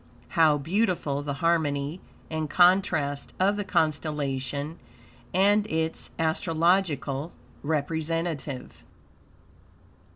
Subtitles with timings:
[0.29, 2.01] How beautiful the harmony
[2.31, 4.79] and contrast of the constellation
[5.31, 7.31] and its astrological
[7.61, 8.83] representative.